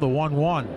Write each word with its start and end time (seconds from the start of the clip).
The 0.00 0.06
1 0.06 0.36
1. 0.36 0.68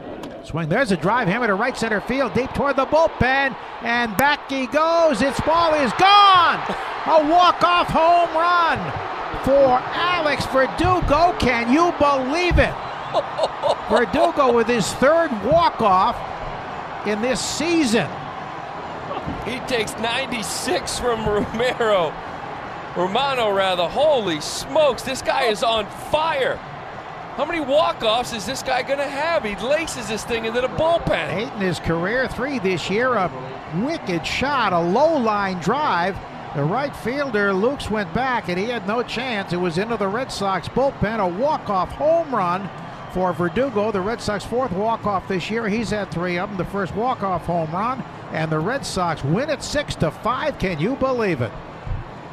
Swing. 0.44 0.68
There's 0.68 0.92
a 0.92 0.98
drive 0.98 1.28
hammer 1.28 1.46
to 1.46 1.54
right 1.54 1.78
center 1.78 2.02
field, 2.02 2.34
deep 2.34 2.52
toward 2.54 2.76
the 2.76 2.88
bullpen, 2.88 3.56
and 3.84 4.18
back 4.18 4.50
he 4.50 4.66
goes. 4.66 5.22
Its 5.22 5.40
ball 5.42 5.76
is 5.76 5.94
gone. 5.94 6.60
A 7.06 7.30
walk 7.30 7.62
off 7.62 7.88
home 7.88 8.34
run 8.36 8.80
for 9.44 9.80
Alex 9.94 10.46
Verdugo. 10.48 11.38
Can 11.38 11.72
you 11.72 11.92
believe 12.00 12.58
it? 12.58 12.74
Verdugo 13.92 14.52
with 14.52 14.68
his 14.68 14.92
third 14.94 15.32
walk 15.46 15.80
off 15.82 16.18
in 17.08 17.22
this 17.22 17.40
season. 17.40 18.10
He 19.46 19.60
takes 19.68 19.94
96 20.00 20.98
from 20.98 21.28
Romero. 21.28 22.12
Romano, 22.98 23.52
rather. 23.54 23.88
Holy 23.88 24.42
smokes, 24.42 25.04
this 25.04 25.22
guy 25.22 25.44
is 25.44 25.62
on 25.62 25.86
fire. 26.12 26.60
How 27.38 27.46
many 27.46 27.62
walk-offs 27.62 28.34
is 28.34 28.46
this 28.46 28.62
guy 28.62 28.84
going 28.84 29.00
to 29.00 29.08
have? 29.08 29.44
He 29.44 29.56
laces 29.56 30.10
this 30.10 30.24
thing 30.26 30.46
into 30.46 30.60
the 30.60 30.68
bullpen. 30.68 31.34
Eight 31.34 31.54
in 31.54 31.62
his 31.62 31.80
career, 31.80 32.28
three 32.28 32.60
this 32.60 32.90
year. 32.90 33.14
A 33.14 33.32
wicked 33.86 34.28
shot, 34.28 34.74
a 34.74 34.80
low 34.80 35.18
line 35.18 35.60
drive. 35.60 36.18
The 36.56 36.64
right 36.64 36.94
fielder, 36.94 37.54
Lukes, 37.54 37.90
went 37.90 38.14
back, 38.14 38.50
and 38.50 38.60
he 38.60 38.66
had 38.66 38.86
no 38.86 39.02
chance. 39.02 39.54
It 39.54 39.58
was 39.58 39.78
into 39.78 39.96
the 39.96 40.10
Red 40.10 40.30
Sox 40.30 40.68
bullpen. 40.68 41.20
A 41.20 41.28
walk-off 41.28 41.90
home 41.94 42.36
run 42.36 42.70
for 43.14 43.32
Verdugo, 43.32 43.92
the 43.94 44.02
Red 44.02 44.20
Sox 44.20 44.44
fourth 44.44 44.74
walk-off 44.74 45.26
this 45.30 45.50
year. 45.50 45.70
He's 45.70 45.92
had 45.92 46.12
three 46.12 46.38
of 46.38 46.50
them. 46.50 46.58
The 46.58 46.66
first 46.66 46.94
walk-off 46.96 47.46
home 47.46 47.72
run, 47.72 48.04
and 48.34 48.52
the 48.52 48.60
Red 48.60 48.86
Sox 48.86 49.24
win 49.24 49.50
it 49.50 49.64
six 49.64 49.96
to 49.96 50.12
five. 50.12 50.60
Can 50.60 50.80
you 50.80 50.98
believe 50.98 51.40
it? 51.40 51.52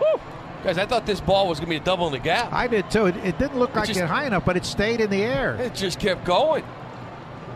Woo. 0.00 0.20
Guys, 0.64 0.76
I 0.78 0.86
thought 0.86 1.06
this 1.06 1.20
ball 1.20 1.48
was 1.48 1.58
going 1.60 1.66
to 1.66 1.70
be 1.70 1.76
a 1.76 1.84
double 1.84 2.06
in 2.06 2.12
the 2.12 2.18
gap. 2.18 2.52
I 2.52 2.66
did 2.66 2.90
too. 2.90 3.06
It, 3.06 3.16
it 3.18 3.38
didn't 3.38 3.58
look 3.58 3.74
like 3.74 3.86
just- 3.88 4.00
it 4.00 4.06
high 4.06 4.26
enough, 4.26 4.44
but 4.44 4.56
it 4.56 4.64
stayed 4.64 5.00
in 5.00 5.08
the 5.10 5.22
air. 5.22 5.54
It 5.56 5.74
just 5.74 6.00
kept 6.00 6.24
going. 6.24 6.64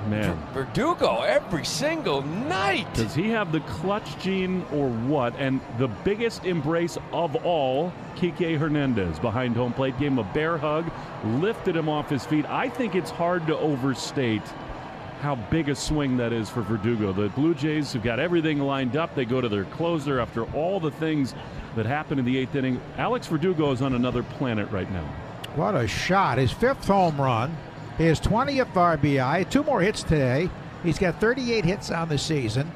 Man, 0.09 0.36
Verdugo 0.53 1.20
every 1.20 1.64
single 1.64 2.22
night. 2.22 2.92
does 2.92 3.14
he 3.14 3.31
have 3.31 3.53
the 3.53 3.61
clutch 3.61 4.19
gene 4.19 4.67
or 4.72 4.89
what? 4.89 5.33
And 5.39 5.61
the 5.78 5.86
biggest 5.86 6.44
embrace 6.44 6.98
of 7.12 7.36
all, 7.47 7.92
Kike 8.17 8.59
Hernandez 8.59 9.20
behind 9.20 9.55
home 9.55 9.72
plate, 9.72 9.97
gave 10.00 10.11
him 10.11 10.19
a 10.19 10.25
bear 10.34 10.59
hug, 10.59 10.91
lifted 11.25 11.77
him 11.77 11.89
off 11.89 12.11
his 12.11 12.27
feet. 12.27 12.44
I 12.48 12.69
think 12.69 12.97
it's 12.97 13.11
hard 13.12 13.47
to 13.47 13.56
overstate 13.56 14.42
how 15.23 15.37
big 15.37 15.69
a 15.69 15.75
swing 15.75 16.17
that 16.17 16.33
is 16.33 16.51
for 16.51 16.62
Verdugo. 16.62 17.12
The 17.12 17.28
Blue 17.28 17.55
Jays 17.55 17.92
have 17.92 18.03
got 18.03 18.19
everything 18.19 18.59
lined 18.59 18.97
up. 18.97 19.15
They 19.15 19.25
go 19.25 19.41
to 19.41 19.48
their 19.48 19.65
closer 19.67 20.19
after 20.19 20.45
all 20.53 20.81
the 20.81 20.91
things 20.91 21.34
that 21.77 21.87
happened 21.87 22.19
in 22.19 22.27
the 22.27 22.37
eighth 22.37 22.56
inning. 22.56 22.81
Alex 22.98 23.28
Verdugo 23.28 23.70
is 23.70 23.83
on 23.83 23.95
another 23.95 24.25
planet 24.25 24.69
right 24.73 24.91
now. 24.91 25.05
What 25.55 25.77
a 25.77 25.87
shot. 25.87 26.39
His 26.39 26.50
fifth 26.50 26.89
home 26.89 27.20
run, 27.20 27.56
his 27.98 28.19
20th 28.20 28.73
RBI, 28.73 29.48
two 29.48 29.62
more 29.62 29.81
hits 29.81 30.03
today. 30.03 30.50
He's 30.83 30.98
got 30.98 31.20
38 31.20 31.65
hits 31.65 31.93
on 31.93 32.09
the 32.09 32.19
season, 32.19 32.70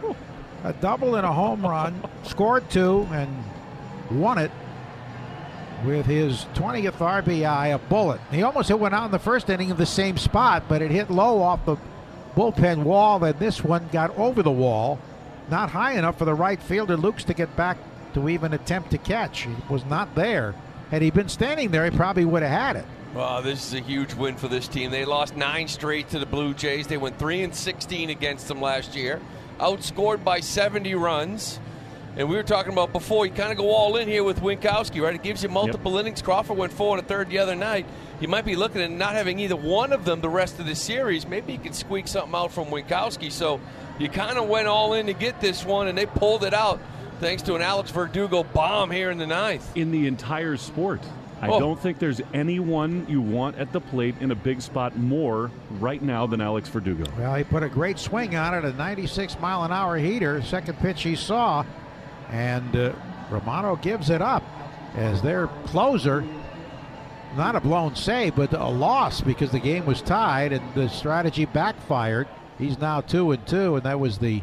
a 0.62 0.72
double 0.74 1.16
and 1.16 1.26
a 1.26 1.32
home 1.32 1.66
run, 1.66 2.00
scored 2.22 2.70
two, 2.70 3.08
and 3.10 3.44
won 4.08 4.38
it 4.38 4.52
with 5.84 6.06
his 6.06 6.46
20th 6.54 6.98
RBI, 6.98 7.74
a 7.74 7.78
bullet. 7.78 8.20
He 8.30 8.44
almost 8.44 8.68
hit 8.68 8.78
one 8.78 8.94
out 8.94 9.06
in 9.06 9.10
the 9.10 9.18
first 9.18 9.50
inning 9.50 9.72
of 9.72 9.78
the 9.78 9.86
same 9.86 10.16
spot, 10.16 10.62
but 10.68 10.80
it 10.80 10.92
hit 10.92 11.10
low 11.10 11.42
off 11.42 11.64
the 11.66 11.76
bullpen 12.36 12.84
wall, 12.84 13.24
and 13.24 13.38
this 13.38 13.64
one 13.64 13.88
got 13.90 14.16
over 14.18 14.42
the 14.42 14.50
wall. 14.50 14.98
Not 15.50 15.70
high 15.70 15.92
enough 15.92 16.18
for 16.18 16.24
the 16.24 16.34
right 16.34 16.62
fielder, 16.62 16.96
Lukes, 16.96 17.24
to 17.24 17.34
get 17.34 17.56
back 17.56 17.78
to 18.14 18.28
even 18.28 18.52
attempt 18.52 18.90
to 18.90 18.98
catch. 18.98 19.42
He 19.42 19.54
was 19.68 19.84
not 19.86 20.14
there. 20.14 20.54
Had 20.90 21.02
he 21.02 21.10
been 21.10 21.28
standing 21.28 21.70
there, 21.70 21.84
he 21.88 21.96
probably 21.96 22.24
would 22.24 22.42
have 22.42 22.50
had 22.50 22.76
it. 22.76 22.84
Well, 23.14 23.40
this 23.40 23.66
is 23.66 23.74
a 23.74 23.80
huge 23.80 24.14
win 24.14 24.36
for 24.36 24.48
this 24.48 24.68
team. 24.68 24.90
They 24.90 25.04
lost 25.04 25.36
nine 25.36 25.68
straight 25.68 26.10
to 26.10 26.18
the 26.18 26.26
Blue 26.26 26.52
Jays. 26.52 26.86
They 26.86 26.98
went 26.98 27.18
three 27.18 27.42
and 27.42 27.54
16 27.54 28.10
against 28.10 28.46
them 28.46 28.60
last 28.60 28.94
year, 28.94 29.20
outscored 29.58 30.22
by 30.22 30.40
70 30.40 30.94
runs. 30.94 31.58
And 32.16 32.28
we 32.30 32.36
were 32.36 32.42
talking 32.42 32.72
about 32.72 32.92
before, 32.92 33.26
you 33.26 33.32
kind 33.32 33.52
of 33.52 33.58
go 33.58 33.70
all 33.70 33.96
in 33.96 34.08
here 34.08 34.24
with 34.24 34.40
Winckowski, 34.40 35.02
right? 35.02 35.14
It 35.14 35.22
gives 35.22 35.42
you 35.42 35.50
multiple 35.50 35.98
innings. 35.98 36.22
Crawford 36.22 36.56
went 36.56 36.72
four 36.72 36.96
and 36.96 37.04
a 37.04 37.08
third 37.08 37.28
the 37.28 37.38
other 37.38 37.54
night. 37.54 37.84
You 38.20 38.28
might 38.28 38.46
be 38.46 38.56
looking 38.56 38.80
at 38.80 38.90
not 38.90 39.12
having 39.12 39.38
either 39.38 39.56
one 39.56 39.92
of 39.92 40.06
them 40.06 40.22
the 40.22 40.28
rest 40.30 40.58
of 40.58 40.64
the 40.64 40.74
series. 40.74 41.26
Maybe 41.26 41.52
you 41.52 41.58
can 41.58 41.74
squeak 41.74 42.08
something 42.08 42.34
out 42.34 42.52
from 42.52 42.66
Winckowski. 42.68 43.30
So 43.30 43.60
you 43.98 44.08
kind 44.08 44.38
of 44.38 44.48
went 44.48 44.66
all 44.66 44.94
in 44.94 45.06
to 45.06 45.12
get 45.12 45.42
this 45.42 45.62
one, 45.64 45.88
and 45.88 45.98
they 45.98 46.06
pulled 46.06 46.42
it 46.44 46.54
out 46.54 46.80
thanks 47.20 47.42
to 47.42 47.54
an 47.54 47.60
Alex 47.62 47.90
Verdugo 47.90 48.44
bomb 48.44 48.90
here 48.90 49.10
in 49.10 49.18
the 49.18 49.26
ninth. 49.26 49.70
in 49.76 49.90
the 49.90 50.06
entire 50.06 50.56
sport. 50.56 51.02
I 51.42 51.48
Oh. 51.48 51.60
don't 51.60 51.78
think 51.78 51.98
there's 51.98 52.22
anyone 52.32 53.04
you 53.10 53.20
want 53.20 53.58
at 53.58 53.70
the 53.72 53.80
plate 53.80 54.14
in 54.20 54.30
a 54.30 54.34
big 54.34 54.62
spot 54.62 54.96
more 54.96 55.50
right 55.80 56.00
now 56.00 56.26
than 56.26 56.40
Alex 56.40 56.70
Verdugo. 56.70 57.04
Well, 57.18 57.34
he 57.34 57.44
put 57.44 57.62
a 57.62 57.68
great 57.68 57.98
swing 57.98 58.36
on 58.36 58.54
it, 58.54 58.64
a 58.64 58.72
96 58.72 59.38
mile 59.38 59.62
an 59.64 59.70
hour 59.70 59.98
heater, 59.98 60.40
second 60.40 60.78
pitch 60.78 61.02
he 61.02 61.14
saw, 61.14 61.62
and 62.30 62.74
uh, 62.76 62.92
Romano 63.30 63.76
gives 63.76 64.10
it 64.10 64.22
up 64.22 64.42
as 64.94 65.22
their 65.22 65.46
closer. 65.66 66.24
Not 67.36 67.54
a 67.56 67.60
blown 67.60 67.94
save, 67.94 68.36
but 68.36 68.52
a 68.54 68.66
loss 68.66 69.20
because 69.20 69.50
the 69.50 69.58
game 69.58 69.84
was 69.84 70.00
tied 70.00 70.52
and 70.52 70.74
the 70.74 70.88
strategy 70.88 71.44
backfired. 71.44 72.28
He's 72.58 72.78
now 72.78 73.02
two 73.02 73.30
and 73.32 73.46
two, 73.46 73.76
and 73.76 73.84
that 73.84 74.00
was 74.00 74.18
the 74.18 74.42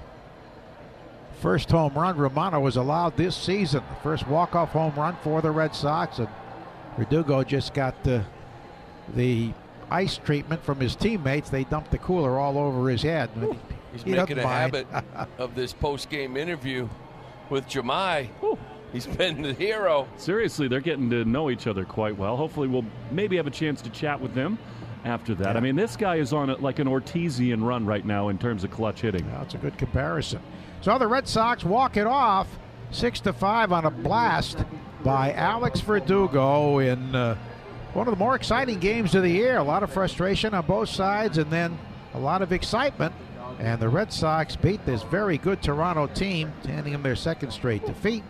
first 1.40 1.72
home 1.72 1.94
run 1.96 2.18
Romano 2.18 2.60
was 2.60 2.76
allowed 2.76 3.18
this 3.18 3.36
season. 3.36 3.82
The 3.90 3.96
first 4.04 4.28
walk-off 4.28 4.70
home 4.70 4.94
run 4.96 5.18
for 5.24 5.42
the 5.42 5.50
Red 5.52 5.74
Sox, 5.76 6.20
and 6.20 6.28
Verdugo 6.98 7.44
just 7.44 7.74
got 7.74 8.04
the 8.04 8.24
the 9.16 9.52
ice 9.90 10.18
treatment 10.18 10.64
from 10.64 10.80
his 10.80 10.96
teammates. 10.96 11.50
They 11.50 11.64
dumped 11.66 11.92
the 11.92 11.98
cooler 11.98 12.38
all 12.40 12.58
over 12.58 12.90
his 12.90 13.02
head. 13.02 13.30
He's 13.92 14.04
He 14.04 14.12
making 14.12 14.40
a 14.40 14.44
mind. 14.44 14.76
habit 14.76 14.88
of 15.38 15.56
this 15.56 15.74
post-game 15.74 16.38
interview 16.38 16.88
with 17.54 17.68
Jahmai. 17.68 18.28
He's 18.92 19.06
been 19.06 19.42
the 19.42 19.54
hero. 19.54 20.08
Seriously, 20.18 20.68
they're 20.68 20.82
getting 20.82 21.10
to 21.12 21.24
know 21.24 21.50
each 21.50 21.68
other 21.68 21.86
quite 21.86 22.18
well. 22.18 22.36
Hopefully, 22.36 22.68
we'll 22.68 22.86
maybe 23.12 23.38
have 23.38 23.48
a 23.48 23.52
chance 23.52 23.82
to 23.84 23.90
chat 23.92 24.20
with 24.20 24.34
them 24.34 24.58
after 25.06 25.36
that. 25.36 25.56
I 25.56 25.60
mean, 25.60 25.76
this 25.76 25.96
guy 25.96 26.16
is 26.16 26.34
on 26.34 26.50
a, 26.50 26.56
like 26.58 26.80
an 26.80 26.88
Ortizian 26.88 27.64
run 27.64 27.86
right 27.86 28.06
now 28.06 28.30
in 28.30 28.38
terms 28.38 28.64
of 28.64 28.72
clutch 28.72 29.02
hitting. 29.02 29.26
That's 29.32 29.54
a 29.54 29.58
good 29.58 29.78
comparison. 29.78 30.42
So 30.82 30.98
the 30.98 31.08
Red 31.08 31.28
Sox 31.28 31.64
walk 31.64 31.96
it 31.96 32.08
off 32.08 32.48
six 32.92 33.20
to 33.22 33.34
five 33.34 33.72
on 33.72 33.86
a 33.86 33.92
blast 33.92 34.64
by 35.04 35.34
Alex 35.34 35.80
Verdugo 35.80 36.80
in 36.80 37.16
uh, 37.16 37.36
one 37.94 38.08
of 38.08 38.12
the 38.12 38.20
more 38.20 38.36
exciting 38.36 38.80
games 38.80 39.14
of 39.16 39.24
the 39.24 39.30
year. 39.30 39.58
A 39.58 39.64
lot 39.64 39.84
of 39.84 39.94
frustration 39.94 40.54
on 40.54 40.66
both 40.66 40.90
sides, 40.90 41.38
and 41.38 41.52
then 41.52 41.78
a 42.14 42.20
lot 42.20 42.42
of 42.42 42.52
excitement. 42.52 43.14
And 43.60 43.80
the 43.80 43.90
Red 43.90 44.12
Sox 44.12 44.56
beat 44.56 44.86
this 44.86 45.04
very 45.04 45.38
good 45.38 45.62
Toronto 45.62 46.08
team, 46.08 46.52
handing 46.66 46.94
them 46.94 47.04
their 47.04 47.16
second 47.16 47.52
straight 47.52 47.86
defeat. 47.86 48.24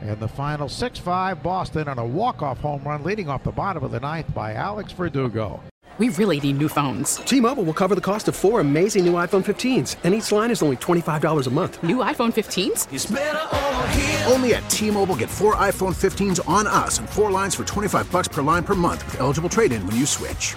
And 0.00 0.18
the 0.18 0.28
final 0.28 0.68
6 0.68 0.98
5 0.98 1.42
Boston 1.42 1.88
on 1.88 1.98
a 1.98 2.04
walk 2.06 2.42
off 2.42 2.58
home 2.58 2.82
run 2.84 3.04
leading 3.04 3.28
off 3.28 3.44
the 3.44 3.52
bottom 3.52 3.84
of 3.84 3.90
the 3.92 4.00
ninth 4.00 4.32
by 4.34 4.54
Alex 4.54 4.92
Verdugo. 4.92 5.60
We 5.98 6.08
really 6.08 6.40
need 6.40 6.58
new 6.58 6.68
phones. 6.68 7.16
T-Mobile 7.16 7.64
will 7.64 7.74
cover 7.74 7.94
the 7.94 8.00
cost 8.00 8.26
of 8.26 8.34
four 8.34 8.60
amazing 8.60 9.04
new 9.04 9.12
iPhone 9.12 9.44
15s, 9.44 9.96
and 10.02 10.14
each 10.14 10.32
line 10.32 10.50
is 10.50 10.62
only 10.62 10.76
$25 10.76 11.46
a 11.46 11.50
month. 11.50 11.82
New 11.82 11.98
iPhone 11.98 12.32
15s? 12.32 14.30
Only 14.32 14.54
at 14.54 14.68
T-Mobile 14.70 15.16
get 15.16 15.28
four 15.28 15.54
iPhone 15.56 15.94
15s 15.94 16.40
on 16.48 16.66
us 16.66 16.98
and 16.98 17.08
four 17.08 17.30
lines 17.30 17.54
for 17.54 17.64
25 17.64 18.10
bucks 18.10 18.26
per 18.26 18.40
line 18.40 18.64
per 18.64 18.74
month 18.74 19.04
with 19.04 19.20
eligible 19.20 19.50
trade-in 19.50 19.86
when 19.86 19.94
you 19.94 20.06
switch. 20.06 20.56